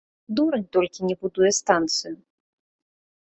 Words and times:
Дурань 0.37 0.63
толькі 0.77 1.07
не 1.09 1.15
будуе 1.25 1.51
станцыю. 1.59 2.13